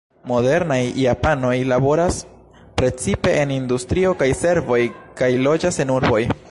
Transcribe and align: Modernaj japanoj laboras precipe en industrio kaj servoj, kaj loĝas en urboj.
Modernaj 0.29 0.77
japanoj 1.01 1.51
laboras 1.73 2.17
precipe 2.81 3.35
en 3.43 3.55
industrio 3.59 4.17
kaj 4.23 4.33
servoj, 4.43 4.83
kaj 5.23 5.33
loĝas 5.49 5.83
en 5.87 5.97
urboj. 6.01 6.23